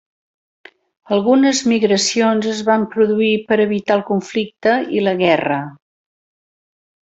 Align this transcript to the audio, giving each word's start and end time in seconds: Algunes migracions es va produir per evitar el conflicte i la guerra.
Algunes 1.17 1.59
migracions 1.73 2.47
es 2.55 2.63
va 2.71 2.79
produir 2.95 3.29
per 3.53 3.61
evitar 3.69 3.99
el 3.99 4.03
conflicte 4.11 4.77
i 4.99 5.05
la 5.09 5.15
guerra. 5.25 5.63